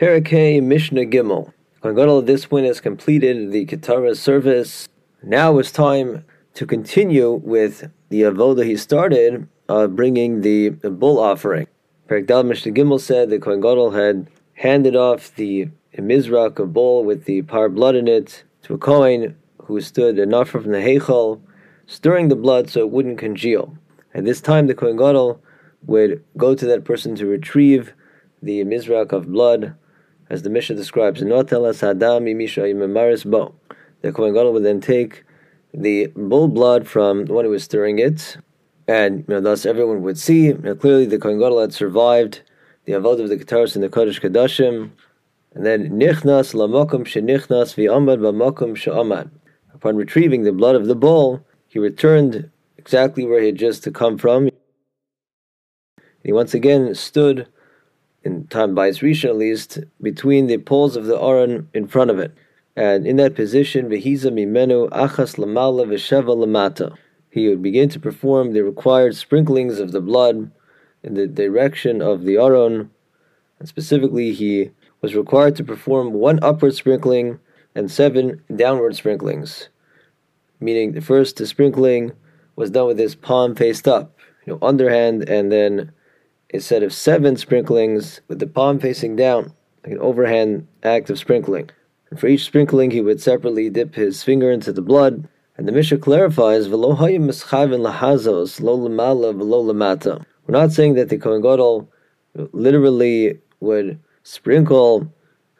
[0.00, 1.52] Parakeh Mishnah Gimel.
[1.82, 4.88] Kohen Gadol this point has completed the Ketara service.
[5.22, 11.66] Now it's time to continue with the avoda he started, uh, bringing the, bull offering.
[12.08, 15.68] Perak Dal Mishnah Gimel said that Kohen Gadol had handed off the
[15.98, 20.48] mizrak, a bowl with the par blood in it, to a Kohen who stood enough
[20.48, 21.42] from the Heichal,
[21.86, 23.76] stirring the blood so it wouldn't congeal.
[24.14, 25.42] At this time, the Kohen Gadol
[25.84, 27.92] would go to that person to retrieve
[28.42, 29.76] the mizrak of blood
[30.30, 31.20] as the Mishnah describes.
[31.20, 31.26] The
[34.14, 35.24] Kohen Gadol would then take
[35.74, 38.38] the bull blood from the one who was stirring it,
[38.88, 40.46] and you know, thus everyone would see.
[40.46, 42.42] You know, clearly, the Kohen Gadol had survived
[42.86, 44.90] the avodah of the Ketaris and the Kodesh Kadashim,
[45.54, 49.30] and then Nichnas Lamokum Shenichnas V'Amad B'Makum She'amad.
[49.74, 54.16] Upon retrieving the blood of the bull, he returned exactly where he had just come
[54.18, 54.50] from.
[56.24, 57.46] He once again stood
[58.24, 62.10] in time by its Rishon at least, between the poles of the Aron in front
[62.10, 62.32] of it.
[62.76, 66.96] And in that position, Vehiza Mimenu Achas Lamala Vesheva Lamata.
[67.30, 70.50] He would begin to perform the required sprinklings of the blood
[71.02, 72.90] in the direction of the Aron.
[73.58, 77.38] And specifically, he was required to perform one upward sprinkling
[77.74, 79.68] and seven downward sprinklings.
[80.60, 82.12] Meaning, the first sprinkling
[82.56, 85.92] was done with his palm faced up, you know, underhand, and then
[86.58, 89.52] set of seven sprinklings with the palm facing down,
[89.84, 91.70] like an overhand act of sprinkling.
[92.10, 95.28] And for each sprinkling, he would separately dip his finger into the blood.
[95.56, 100.24] And the Mishnah clarifies, Velohayimskaven lahazos, lolamala valolamata.
[100.46, 101.88] We're not saying that the Kohen Gadol
[102.34, 105.12] literally would sprinkle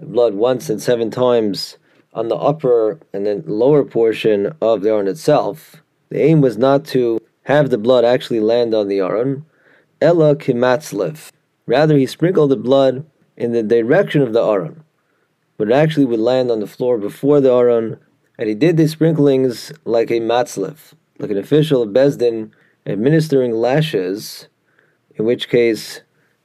[0.00, 1.76] blood once and seven times
[2.14, 5.82] on the upper and then lower portion of the Aron itself.
[6.08, 9.44] The aim was not to have the blood actually land on the Aron,
[10.00, 11.30] Ella kimatzlev.
[11.66, 13.04] Rather, he sprinkled the blood
[13.36, 14.84] in the direction of the Aron,
[15.56, 17.98] but it actually would land on the floor before the Aron,
[18.38, 22.52] and he did these sprinklings like a matzlev, like an official of Beis Din
[22.86, 24.48] administering lashes,
[25.16, 26.00] in which case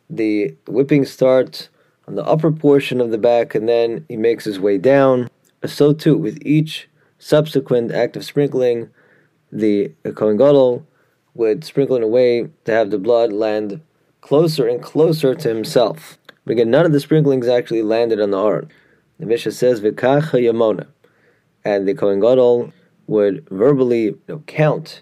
[0.09, 1.69] the whipping starts
[2.07, 5.29] on the upper portion of the back and then he makes his way down.
[5.65, 8.89] So too, with each subsequent act of sprinkling,
[9.51, 10.85] the Kohen Gadol
[11.33, 13.81] would sprinkle in a way to have the blood land
[14.21, 16.17] closer and closer to himself.
[16.45, 18.69] But again, none of the sprinklings actually landed on the Aron.
[19.19, 20.87] The Mishnah says, V'kach haya moneh.
[21.65, 22.73] And the Kohen Gadol
[23.07, 25.01] would verbally you know, count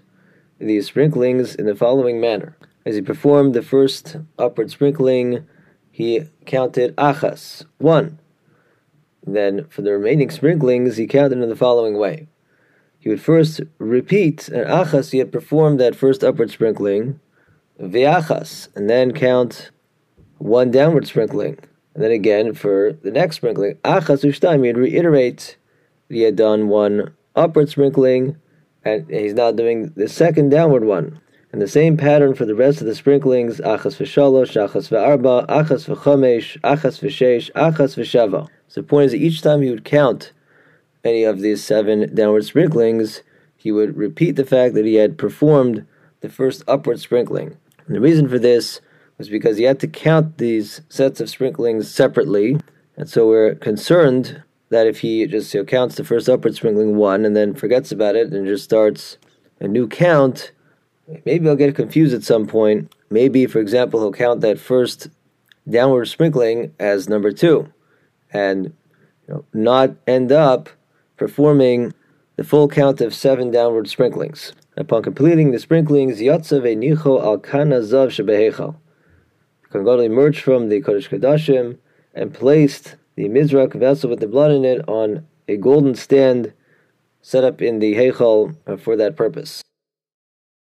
[0.59, 2.56] these sprinklings in the following manner.
[2.86, 5.47] As he performed the first upward sprinkling,
[5.91, 8.20] he counted achas, one.
[9.25, 12.28] Then for the remaining sprinklings, he counted in the following way
[13.01, 17.19] he would first repeat an achas he had performed that first upward sprinkling,
[17.81, 19.72] viachas, and then count
[20.38, 21.57] one downward sprinkling.
[21.95, 25.57] And then again for the next sprinkling, achas ushtaim, he'd reiterate
[26.09, 28.38] he had done one upward sprinkling,
[28.85, 31.19] and he's now doing the second downward one.
[31.51, 35.88] And the same pattern for the rest of the sprinklings, achas v'shalosh, achas v'arba, achas
[35.88, 38.47] v'chomesh, achas v'sheish, achas v'shava.
[38.67, 40.34] So the point is that each time he would count
[41.03, 43.23] any of these seven downward sprinklings,
[43.56, 45.85] he would repeat the fact that he had performed
[46.22, 47.57] the first upward sprinkling.
[47.85, 48.81] And the reason for this
[49.17, 52.57] was because he had to count these sets of sprinklings separately,
[52.97, 56.95] and so we're concerned that if he just you know, counts the first upward sprinkling
[56.95, 59.17] one and then forgets about it and just starts
[59.59, 60.51] a new count,
[61.25, 62.91] maybe he'll get confused at some point.
[63.09, 65.09] Maybe, for example, he'll count that first
[65.69, 67.72] downward sprinkling as number two,
[68.31, 68.73] and
[69.28, 70.69] you know, not end up
[71.22, 71.94] performing
[72.36, 74.54] the full count of seven downward sprinklings.
[74.76, 78.76] Upon completing the sprinklings, Yatzav Nicho al Kana Zav Shebehechal.
[79.70, 81.78] Kohen emerged from the Kodesh Kadashim
[82.16, 86.54] and placed the Mizrak vessel with the blood in it on a golden stand
[87.22, 89.62] set up in the Heichal for that purpose.